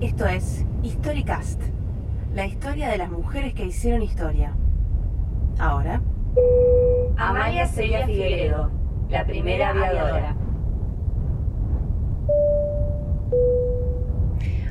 Esto 0.00 0.26
es 0.26 0.66
Historicast, 0.82 1.62
la 2.34 2.44
historia 2.44 2.90
de 2.90 2.98
las 2.98 3.10
mujeres 3.10 3.54
que 3.54 3.64
hicieron 3.64 4.02
historia. 4.02 4.52
Ahora. 5.58 6.02
Amalia 7.16 7.66
Celia 7.66 8.04
Figueredo, 8.04 8.70
la 9.08 9.24
primera 9.24 9.70
aviadora. 9.70 10.36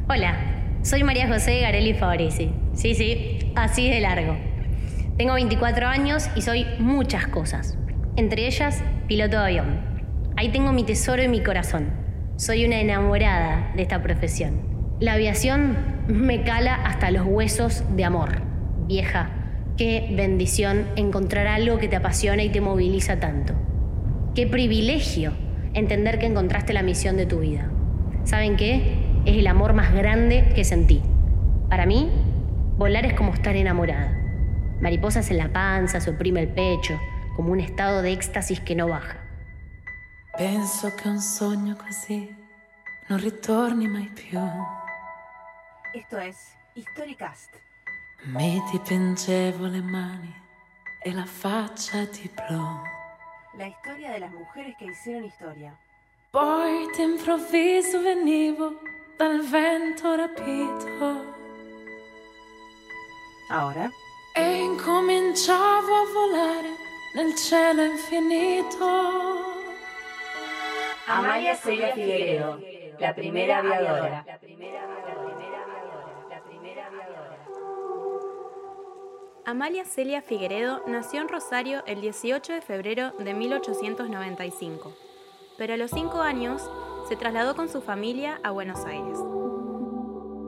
Hola, 0.08 0.36
soy 0.84 1.04
María 1.04 1.28
José 1.28 1.60
Garelli 1.62 1.96
Favorisi. 1.96 2.54
Sí, 2.74 2.94
sí, 2.94 3.52
así 3.56 3.90
de 3.90 4.02
largo. 4.02 4.38
Tengo 5.18 5.34
24 5.34 5.88
años 5.88 6.30
y 6.36 6.44
soy 6.44 6.68
muchas 6.78 7.26
cosas. 7.26 7.80
Entre 8.16 8.46
ellas, 8.46 8.84
piloto 9.08 9.40
de 9.40 9.44
avión. 9.44 9.80
Ahí 10.38 10.50
tengo 10.50 10.72
mi 10.72 10.84
tesoro 10.84 11.24
y 11.24 11.28
mi 11.28 11.42
corazón. 11.42 11.90
Soy 12.36 12.64
una 12.64 12.80
enamorada 12.80 13.72
de 13.76 13.82
esta 13.82 14.04
profesión. 14.04 14.75
La 15.00 15.14
aviación 15.14 15.76
me 16.08 16.44
cala 16.44 16.76
hasta 16.76 17.12
los 17.12 17.26
huesos 17.26 17.84
de 17.98 18.06
amor. 18.06 18.42
Vieja, 18.88 19.30
qué 19.76 20.14
bendición 20.16 20.86
encontrar 20.96 21.48
algo 21.48 21.78
que 21.80 21.90
te 21.90 21.98
apasiona 21.98 22.44
y 22.44 22.50
te 22.50 22.62
moviliza 22.62 23.20
tanto. 23.20 23.54
Qué 24.36 24.48
privilegio 24.48 25.34
entender 25.74 26.18
que 26.18 26.28
encontraste 26.28 26.72
la 26.72 26.82
misión 26.82 27.18
de 27.18 27.26
tu 27.26 27.40
vida. 27.40 27.70
¿Saben 28.24 28.56
qué? 28.56 28.98
Es 29.26 29.38
el 29.38 29.48
amor 29.48 29.74
más 29.74 29.94
grande 29.94 30.54
que 30.56 30.64
sentí. 30.64 31.02
Para 31.70 31.86
mí, 31.86 32.10
volar 32.78 33.06
es 33.06 33.16
como 33.16 33.34
estar 33.34 33.56
enamorada. 33.58 34.18
Mariposas 34.80 35.30
en 35.30 35.40
la 35.40 35.52
panza, 35.52 36.00
se 36.00 36.12
oprime 36.12 36.40
el 36.40 36.48
pecho, 36.48 36.98
como 37.36 37.52
un 37.52 37.60
estado 37.60 38.02
de 38.02 38.14
éxtasis 38.14 38.62
que 38.62 38.76
no 38.76 38.88
baja. 38.88 39.18
Penso 40.38 40.94
che 40.96 41.10
un 41.10 41.20
sogno 41.20 41.76
così 41.76 42.30
non 43.08 43.20
ritorni 43.20 43.88
mai 43.88 44.10
più. 44.14 44.40
Esto 45.96 46.20
es 46.20 46.36
Historicast. 46.76 47.50
Mi 48.26 48.62
dipingevo 48.72 49.68
le 49.68 49.82
mani 49.82 50.34
e 51.04 51.14
la 51.14 51.26
faccia 51.26 52.06
di 52.06 52.30
blu. 52.36 52.82
La 53.58 53.68
historia 53.68 54.12
de 54.12 54.20
las 54.20 54.32
mujeres 54.32 54.76
que 54.78 54.86
hicieron 54.86 55.24
historia. 55.24 55.74
Poi 56.32 56.90
d'improvviso 56.98 58.02
venivo 58.02 58.74
dal 59.18 59.40
vento 59.42 60.16
rapito 60.18 61.34
Ahora. 63.50 63.90
e 64.36 64.64
incominciavo 64.64 65.94
a 65.96 66.06
volare 66.14 66.72
nel 67.16 67.34
cielo 67.36 67.84
infinito. 67.86 68.86
Amalia 71.08 71.56
Celia 71.56 71.94
Figueredo, 71.94 72.60
la 73.00 73.14
primera 73.14 73.60
aviadora. 73.60 74.26
Amalia 79.48 79.86
Celia 79.86 80.22
Figueredo 80.22 80.82
nació 80.88 81.22
en 81.22 81.30
Rosario 81.30 81.84
el 81.86 82.02
18 82.02 82.54
de 82.54 82.62
febrero 82.62 83.12
de 83.20 83.34
1895, 83.34 84.92
pero 85.58 85.76
a 85.76 85.78
los 85.78 85.92
5 85.92 86.20
años 86.22 86.68
se 87.08 87.16
trasladó 87.16 87.56
con 87.56 87.70
su 87.70 87.82
familia 87.82 88.40
a 88.44 88.50
Buenos 88.50 88.84
Aires. 88.86 89.20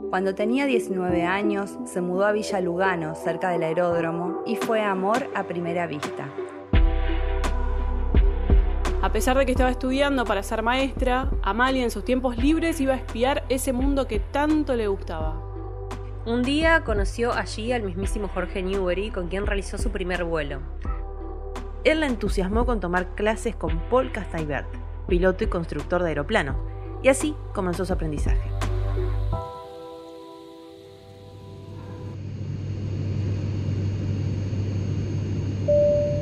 Cuando 0.10 0.34
tenía 0.34 0.66
19 0.66 1.24
años, 1.24 1.78
se 1.86 2.02
mudó 2.02 2.26
a 2.26 2.32
Villa 2.32 2.60
Lugano, 2.60 3.14
cerca 3.14 3.50
del 3.50 3.62
aeródromo, 3.62 4.42
y 4.46 4.56
fue 4.56 4.82
amor 4.82 5.30
a 5.36 5.44
primera 5.44 5.86
vista. 5.86 6.28
A 9.02 9.12
pesar 9.12 9.38
de 9.38 9.46
que 9.46 9.52
estaba 9.52 9.70
estudiando 9.70 10.26
para 10.26 10.42
ser 10.42 10.64
maestra, 10.64 11.30
Amalia 11.44 11.84
en 11.84 11.92
sus 11.92 12.04
tiempos 12.04 12.38
libres 12.38 12.82
iba 12.82 12.94
a 12.94 12.98
espiar 12.98 13.46
ese 13.48 13.74
mundo 13.74 14.08
que 14.08 14.20
tanto 14.20 14.76
le 14.76 14.88
gustaba. 14.88 15.47
Un 16.28 16.44
día 16.44 16.84
conoció 16.84 17.32
allí 17.32 17.72
al 17.72 17.84
mismísimo 17.84 18.28
Jorge 18.28 18.62
Newbery, 18.62 19.12
con 19.12 19.30
quien 19.30 19.48
realizó 19.48 19.78
su 19.78 19.92
primer 19.92 20.26
vuelo. 20.26 20.60
Él 21.86 22.02
la 22.02 22.08
entusiasmó 22.08 22.66
con 22.66 22.82
tomar 22.82 23.16
clases 23.16 23.56
con 23.56 23.80
Paul 23.90 24.12
Castaibert, 24.12 24.68
piloto 25.08 25.46
y 25.46 25.48
constructor 25.48 26.04
de 26.04 26.10
aeroplano, 26.10 26.58
y 27.02 27.08
así 27.08 27.34
comenzó 27.54 27.86
su 27.86 27.94
aprendizaje. 27.94 28.52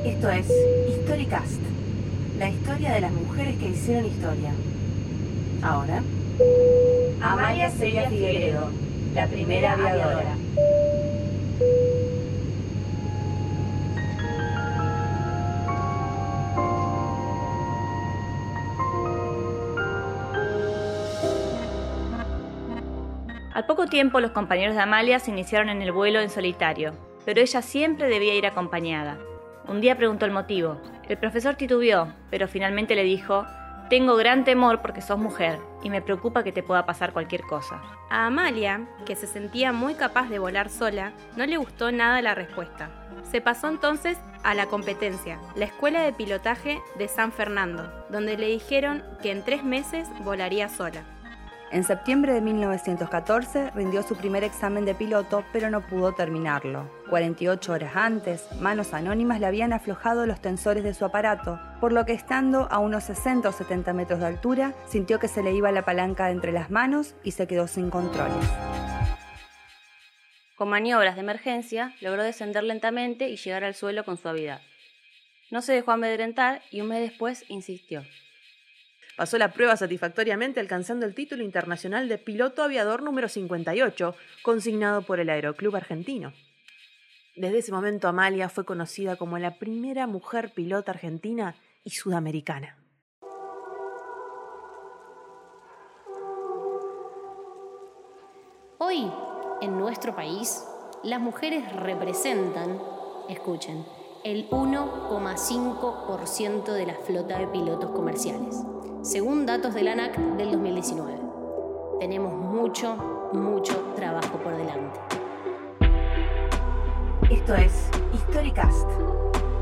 Esto 0.05 0.29
es 0.29 0.47
Historicast, 0.87 1.61
la 2.37 2.49
historia 2.49 2.93
de 2.93 3.01
las 3.01 3.11
mujeres 3.11 3.57
que 3.57 3.69
hicieron 3.69 4.05
historia. 4.05 4.51
Ahora. 5.63 6.03
Amalia 7.21 7.71
Celia 7.71 8.07
Figueredo, 8.07 8.69
la 9.15 9.27
primera 9.27 9.71
aviadora. 9.71 10.35
Al 23.53 23.65
poco 23.65 23.87
tiempo 23.87 24.19
los 24.19 24.31
compañeros 24.31 24.75
de 24.75 24.81
Amalia 24.81 25.19
se 25.19 25.31
iniciaron 25.31 25.69
en 25.69 25.81
el 25.81 25.93
vuelo 25.93 26.19
en 26.19 26.29
solitario, 26.29 26.91
pero 27.23 27.39
ella 27.39 27.61
siempre 27.61 28.09
debía 28.09 28.35
ir 28.35 28.45
acompañada. 28.45 29.17
Un 29.69 29.79
día 29.79 29.95
preguntó 29.95 30.25
el 30.25 30.31
motivo. 30.31 30.77
El 31.07 31.17
profesor 31.17 31.55
titubeó, 31.55 32.09
pero 32.29 32.49
finalmente 32.49 32.95
le 32.95 33.03
dijo, 33.03 33.45
tengo 33.89 34.15
gran 34.15 34.43
temor 34.43 34.81
porque 34.81 35.01
sos 35.01 35.19
mujer 35.19 35.59
y 35.83 35.89
me 35.89 36.01
preocupa 36.01 36.43
que 36.43 36.51
te 36.51 36.63
pueda 36.63 36.85
pasar 36.85 37.13
cualquier 37.13 37.43
cosa. 37.43 37.81
A 38.09 38.25
Amalia, 38.25 38.87
que 39.05 39.15
se 39.15 39.27
sentía 39.27 39.71
muy 39.71 39.93
capaz 39.93 40.29
de 40.29 40.39
volar 40.39 40.69
sola, 40.69 41.13
no 41.35 41.45
le 41.45 41.57
gustó 41.57 41.91
nada 41.91 42.21
la 42.21 42.33
respuesta. 42.33 42.89
Se 43.23 43.41
pasó 43.41 43.67
entonces 43.67 44.17
a 44.43 44.55
la 44.55 44.65
competencia, 44.65 45.39
la 45.55 45.65
Escuela 45.65 46.01
de 46.01 46.13
Pilotaje 46.13 46.81
de 46.97 47.07
San 47.07 47.31
Fernando, 47.31 47.91
donde 48.09 48.37
le 48.37 48.47
dijeron 48.47 49.03
que 49.21 49.31
en 49.31 49.43
tres 49.43 49.63
meses 49.63 50.07
volaría 50.23 50.69
sola. 50.69 51.03
En 51.75 51.83
septiembre 51.83 52.31
de 52.31 52.39
1914 52.39 53.71
rindió 53.71 54.01
su 54.01 54.15
primer 54.15 54.45
examen 54.45 54.85
de 54.85 54.95
piloto, 54.95 55.43
pero 55.51 55.69
no 55.69 55.85
pudo 55.85 56.13
terminarlo. 56.13 56.89
48 57.09 57.73
horas 57.73 57.97
antes, 57.97 58.49
manos 58.61 58.93
anónimas 58.93 59.41
le 59.41 59.45
habían 59.45 59.73
aflojado 59.73 60.25
los 60.25 60.39
tensores 60.39 60.85
de 60.85 60.93
su 60.93 61.03
aparato, 61.03 61.59
por 61.81 61.91
lo 61.91 62.05
que 62.05 62.13
estando 62.13 62.69
a 62.71 62.79
unos 62.79 63.03
60 63.03 63.49
o 63.49 63.51
70 63.51 63.91
metros 63.91 64.21
de 64.21 64.25
altura, 64.25 64.73
sintió 64.87 65.19
que 65.19 65.27
se 65.27 65.43
le 65.43 65.51
iba 65.51 65.69
la 65.73 65.83
palanca 65.83 66.31
entre 66.31 66.53
las 66.53 66.71
manos 66.71 67.13
y 67.25 67.31
se 67.31 67.45
quedó 67.45 67.67
sin 67.67 67.89
controles. 67.89 68.49
Con 70.55 70.69
maniobras 70.69 71.15
de 71.15 71.21
emergencia, 71.23 71.93
logró 71.99 72.23
descender 72.23 72.63
lentamente 72.63 73.27
y 73.27 73.35
llegar 73.35 73.65
al 73.65 73.75
suelo 73.75 74.05
con 74.05 74.15
suavidad. 74.15 74.61
No 75.51 75.61
se 75.61 75.73
dejó 75.73 75.91
amedrentar 75.91 76.61
y 76.71 76.79
un 76.79 76.87
mes 76.87 77.01
después 77.01 77.43
insistió. 77.49 78.05
Pasó 79.15 79.37
la 79.37 79.53
prueba 79.53 79.77
satisfactoriamente 79.77 80.59
alcanzando 80.59 81.05
el 81.05 81.15
título 81.15 81.41
internacional 81.41 82.09
de 82.09 82.17
piloto 82.17 82.63
aviador 82.63 83.01
número 83.01 83.29
58, 83.29 84.13
consignado 84.43 85.03
por 85.03 85.21
el 85.21 85.29
Aeroclub 85.29 85.75
argentino. 85.75 86.33
Desde 87.37 87.59
ese 87.59 87.71
momento 87.71 88.09
Amalia 88.09 88.49
fue 88.49 88.65
conocida 88.65 89.15
como 89.15 89.37
la 89.37 89.57
primera 89.57 90.05
mujer 90.05 90.51
pilota 90.53 90.91
argentina 90.91 91.55
y 91.85 91.91
sudamericana. 91.91 92.77
Hoy, 98.77 99.09
en 99.61 99.77
nuestro 99.77 100.13
país, 100.13 100.65
las 101.03 101.21
mujeres 101.21 101.71
representan, 101.73 102.81
escuchen, 103.29 103.85
el 104.25 104.49
1,5% 104.49 106.73
de 106.73 106.85
la 106.87 106.95
flota 106.95 107.37
de 107.37 107.45
pilotos 107.45 107.91
comerciales, 107.91 108.59
según 109.03 109.45
datos 109.45 109.75
del 109.75 109.87
ANAC 109.87 110.17
del 110.17 110.51
2019. 110.51 111.13
Tenemos 111.99 112.33
mucho, 112.33 112.95
mucho 113.33 113.93
trabajo 113.95 114.39
por 114.39 114.57
delante. 114.57 114.99
Esto 117.29 117.53
es 117.53 117.91
Historicast, 118.15 118.89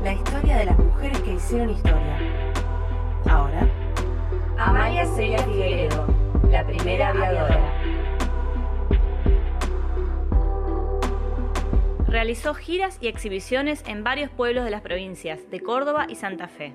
la 0.02 0.14
historia 0.14 0.56
de 0.56 0.64
las 0.64 0.78
mujeres 0.78 1.20
que 1.20 1.34
hicieron 1.34 1.68
historia. 1.68 2.18
Ahora. 3.28 3.68
Amalia 4.56 5.04
Celia 5.14 5.40
Figueredo, 5.40 6.06
la 6.50 6.64
primera 6.64 7.10
aviadora. 7.10 7.53
Realizó 12.24 12.54
giras 12.54 12.96
y 13.02 13.08
exhibiciones 13.08 13.84
en 13.86 14.02
varios 14.02 14.30
pueblos 14.30 14.64
de 14.64 14.70
las 14.70 14.80
provincias 14.80 15.50
de 15.50 15.60
Córdoba 15.60 16.06
y 16.08 16.14
Santa 16.14 16.48
Fe. 16.48 16.72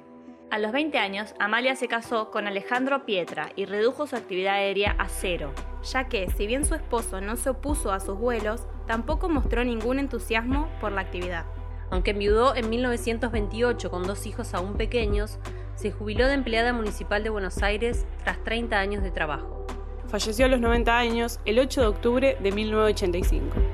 A 0.52 0.60
los 0.60 0.72
20 0.72 1.00
años, 1.00 1.34
Amalia 1.40 1.76
se 1.76 1.88
casó 1.88 2.30
con 2.30 2.46
Alejandro 2.46 3.04
Pietra 3.04 3.50
y 3.56 3.66
redujo 3.66 4.06
su 4.06 4.16
actividad 4.16 4.54
aérea 4.54 4.96
a 5.00 5.08
cero. 5.10 5.52
ya 5.92 6.08
que, 6.08 6.30
si 6.30 6.46
bien 6.46 6.66
su 6.66 6.76
esposo 6.76 7.20
no 7.20 7.36
se 7.36 7.50
opuso 7.50 7.92
a 7.92 8.00
sus 8.00 8.16
vuelos, 8.16 8.68
tampoco 8.86 9.28
mostró 9.28 9.64
ningún 9.64 9.98
entusiasmo 9.98 10.70
por 10.80 10.92
la 10.92 11.02
actividad. 11.02 11.46
Aunque 11.90 12.12
enviudó 12.12 12.56
en 12.56 12.70
1928 12.70 13.90
con 13.90 14.04
dos 14.04 14.28
hijos 14.28 14.54
aún 14.54 14.76
pequeños, 14.78 15.40
se 15.74 15.90
jubiló 15.90 16.28
de 16.28 16.36
empleada 16.36 16.74
municipal 16.74 17.24
de 17.24 17.32
Buenos 17.32 17.64
Aires 17.64 18.06
tras 18.24 18.44
30 18.44 18.80
años 18.80 19.02
de 19.02 19.10
trabajo. 19.10 19.66
falleció 20.10 20.46
a 20.46 20.50
los 20.50 20.60
90 20.60 20.96
años 20.96 21.40
el 21.46 21.58
8 21.58 21.82
de 21.82 21.88
octubre 21.88 22.38
de 22.40 22.52
1985. 22.52 23.69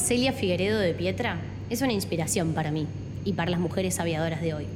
Celia 0.00 0.32
Figueredo 0.32 0.78
de 0.78 0.94
Pietra 0.94 1.38
es 1.68 1.82
una 1.82 1.92
inspiración 1.92 2.52
para 2.54 2.70
mí 2.70 2.86
y 3.24 3.34
para 3.34 3.50
las 3.50 3.60
mujeres 3.60 4.00
aviadoras 4.00 4.40
de 4.40 4.54
hoy. 4.54 4.66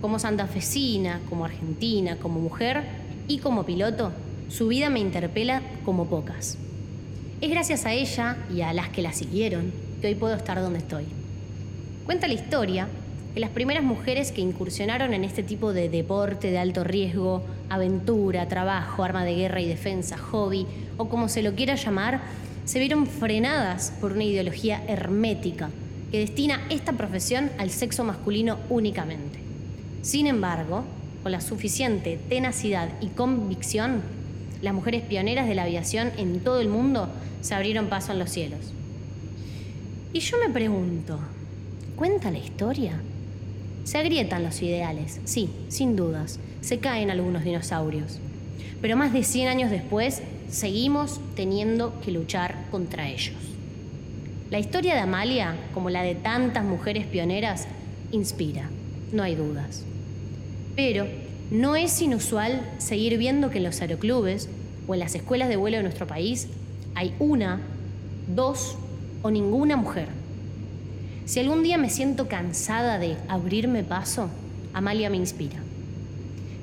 Como 0.00 0.18
santafesina, 0.18 1.20
como 1.28 1.44
argentina, 1.44 2.16
como 2.16 2.40
mujer 2.40 2.82
y 3.26 3.38
como 3.38 3.64
piloto, 3.64 4.12
su 4.48 4.68
vida 4.68 4.90
me 4.90 5.00
interpela 5.00 5.62
como 5.84 6.06
pocas. 6.06 6.58
Es 7.40 7.50
gracias 7.50 7.86
a 7.86 7.94
ella 7.94 8.36
y 8.54 8.60
a 8.60 8.72
las 8.74 8.90
que 8.90 9.02
la 9.02 9.12
siguieron 9.12 9.72
que 10.00 10.08
hoy 10.08 10.14
puedo 10.14 10.34
estar 10.36 10.60
donde 10.60 10.78
estoy. 10.80 11.06
Cuenta 12.04 12.28
la 12.28 12.34
historia 12.34 12.86
que 13.32 13.40
las 13.40 13.50
primeras 13.50 13.82
mujeres 13.82 14.30
que 14.30 14.42
incursionaron 14.42 15.14
en 15.14 15.24
este 15.24 15.42
tipo 15.42 15.72
de 15.72 15.88
deporte 15.88 16.50
de 16.50 16.58
alto 16.58 16.84
riesgo, 16.84 17.42
aventura, 17.70 18.46
trabajo, 18.46 19.02
arma 19.02 19.24
de 19.24 19.34
guerra 19.34 19.60
y 19.60 19.68
defensa, 19.68 20.16
hobby 20.18 20.66
o 20.96 21.08
como 21.08 21.28
se 21.28 21.42
lo 21.42 21.54
quiera 21.54 21.74
llamar, 21.74 22.20
se 22.64 22.78
vieron 22.78 23.06
frenadas 23.06 23.92
por 24.00 24.12
una 24.12 24.24
ideología 24.24 24.82
hermética 24.88 25.70
que 26.10 26.20
destina 26.20 26.60
esta 26.70 26.92
profesión 26.92 27.50
al 27.58 27.70
sexo 27.70 28.04
masculino 28.04 28.58
únicamente. 28.70 29.38
Sin 30.02 30.26
embargo, 30.26 30.84
con 31.22 31.32
la 31.32 31.40
suficiente 31.40 32.18
tenacidad 32.28 32.88
y 33.00 33.08
convicción, 33.08 34.02
las 34.62 34.74
mujeres 34.74 35.02
pioneras 35.02 35.48
de 35.48 35.54
la 35.54 35.64
aviación 35.64 36.12
en 36.16 36.40
todo 36.40 36.60
el 36.60 36.68
mundo 36.68 37.08
se 37.40 37.54
abrieron 37.54 37.88
paso 37.88 38.12
en 38.12 38.18
los 38.18 38.30
cielos. 38.30 38.60
Y 40.12 40.20
yo 40.20 40.38
me 40.38 40.52
pregunto, 40.52 41.18
¿cuenta 41.96 42.30
la 42.30 42.38
historia? 42.38 43.00
Se 43.84 43.98
agrietan 43.98 44.42
los 44.42 44.62
ideales, 44.62 45.20
sí, 45.24 45.50
sin 45.68 45.96
dudas, 45.96 46.38
se 46.60 46.78
caen 46.78 47.10
algunos 47.10 47.44
dinosaurios. 47.44 48.18
Pero 48.80 48.96
más 48.96 49.12
de 49.12 49.24
100 49.24 49.48
años 49.48 49.70
después, 49.70 50.22
seguimos 50.50 51.20
teniendo 51.34 51.98
que 52.00 52.10
luchar 52.10 52.66
contra 52.70 53.08
ellos. 53.08 53.36
La 54.50 54.58
historia 54.58 54.94
de 54.94 55.00
Amalia, 55.00 55.56
como 55.72 55.90
la 55.90 56.02
de 56.02 56.14
tantas 56.14 56.64
mujeres 56.64 57.06
pioneras, 57.06 57.66
inspira, 58.12 58.68
no 59.12 59.22
hay 59.22 59.34
dudas. 59.34 59.82
Pero 60.76 61.06
no 61.50 61.76
es 61.76 62.00
inusual 62.00 62.62
seguir 62.78 63.18
viendo 63.18 63.50
que 63.50 63.58
en 63.58 63.64
los 63.64 63.80
aeroclubes 63.80 64.48
o 64.86 64.94
en 64.94 65.00
las 65.00 65.14
escuelas 65.14 65.48
de 65.48 65.56
vuelo 65.56 65.78
de 65.78 65.82
nuestro 65.82 66.06
país 66.06 66.48
hay 66.94 67.14
una, 67.18 67.60
dos 68.28 68.76
o 69.22 69.30
ninguna 69.30 69.76
mujer. 69.76 70.08
Si 71.24 71.40
algún 71.40 71.62
día 71.62 71.78
me 71.78 71.90
siento 71.90 72.28
cansada 72.28 72.98
de 72.98 73.16
abrirme 73.28 73.82
paso, 73.82 74.28
Amalia 74.72 75.10
me 75.10 75.16
inspira. 75.16 75.56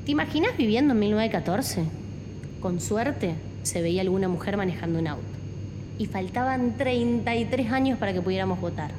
¿Te 0.05 0.11
imaginas 0.11 0.55
viviendo 0.57 0.93
en 0.93 0.99
1914? 0.99 1.83
Con 2.59 2.79
suerte 2.79 3.35
se 3.63 3.81
veía 3.81 4.01
alguna 4.01 4.27
mujer 4.27 4.57
manejando 4.57 4.99
un 4.99 5.07
auto. 5.07 5.23
Y 5.97 6.07
faltaban 6.07 6.77
33 6.77 7.71
años 7.71 7.99
para 7.99 8.13
que 8.13 8.21
pudiéramos 8.21 8.59
votar. 8.59 8.91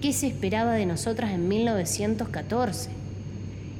¿Qué 0.00 0.12
se 0.12 0.26
esperaba 0.26 0.72
de 0.72 0.86
nosotras 0.86 1.32
en 1.32 1.48
1914? 1.48 2.90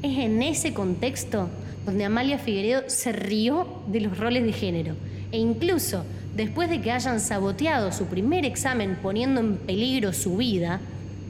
Es 0.02 0.18
en 0.18 0.42
ese 0.42 0.72
contexto 0.72 1.48
donde 1.84 2.04
Amalia 2.04 2.38
Figueredo 2.38 2.82
se 2.86 3.12
rió 3.12 3.66
de 3.88 4.00
los 4.00 4.18
roles 4.18 4.44
de 4.44 4.52
género 4.52 4.94
e 5.32 5.38
incluso 5.38 6.04
después 6.34 6.70
de 6.70 6.80
que 6.80 6.92
hayan 6.92 7.20
saboteado 7.20 7.92
su 7.92 8.06
primer 8.06 8.44
examen 8.44 8.96
poniendo 9.02 9.40
en 9.40 9.56
peligro 9.56 10.12
su 10.12 10.36
vida, 10.36 10.80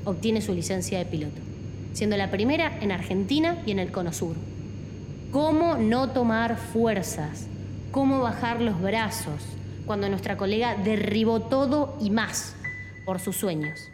obtiene 0.04 0.40
su 0.40 0.54
licencia 0.54 0.98
de 0.98 1.06
piloto, 1.06 1.40
siendo 1.92 2.16
la 2.16 2.30
primera 2.30 2.78
en 2.80 2.92
Argentina 2.92 3.62
y 3.66 3.72
en 3.72 3.78
el 3.78 3.90
Cono 3.90 4.12
Sur. 4.12 4.36
¿Cómo 5.32 5.76
no 5.76 6.10
tomar 6.10 6.56
fuerzas? 6.56 7.46
¿Cómo 7.94 8.18
bajar 8.18 8.60
los 8.60 8.82
brazos 8.82 9.40
cuando 9.86 10.08
nuestra 10.08 10.36
colega 10.36 10.74
derribó 10.74 11.42
todo 11.42 11.96
y 12.00 12.10
más 12.10 12.56
por 13.04 13.20
sus 13.20 13.36
sueños? 13.36 13.88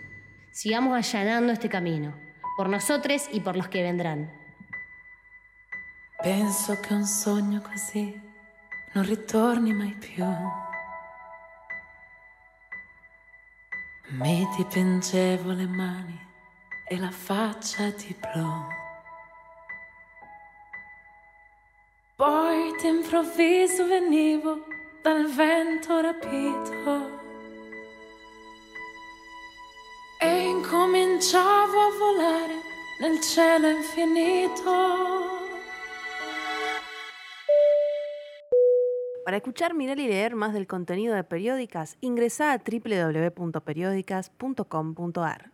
Sigamos 0.53 0.97
allanando 0.97 1.53
este 1.53 1.69
camino, 1.69 2.15
por 2.57 2.71
nosotros 2.71 3.29
y 3.31 3.41
por 3.41 3.59
los 3.59 3.69
que 3.69 3.83
vendrán. 3.83 4.33
Penso 6.23 6.81
che 6.81 6.95
un 6.95 7.05
sogno 7.05 7.61
così 7.61 8.19
non 8.95 9.05
ritorni 9.05 9.75
mai 9.75 9.95
più. 9.99 10.25
Mi 14.13 14.49
dipingevo 14.57 15.53
le 15.53 15.67
mani 15.67 16.19
e 16.89 16.97
la 16.97 17.11
faccia 17.11 17.91
di 17.91 18.17
blu. 18.19 18.90
Poi 22.21 22.77
d'improvviso 22.83 23.87
venivo 23.87 24.67
dal 25.01 25.25
vento 25.25 26.03
rapito 26.03 27.19
e 30.21 30.51
incominciavo 30.51 31.81
a 31.81 31.91
volare 31.99 32.57
nel 33.01 33.23
cielo 33.23 33.71
infinito. 33.71 34.71
Para 39.25 39.39
escuchar, 39.39 39.73
mirar 39.73 39.99
y 39.99 40.07
leer 40.07 40.37
más 40.37 40.53
del 40.53 40.67
contenido 40.67 41.15
de 41.15 41.25
Periódicas, 41.25 41.97
ingresa 42.03 42.53
a 42.53 42.59
www.periódicas.com.ar. 42.59 45.53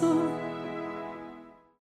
di 0.00 0.37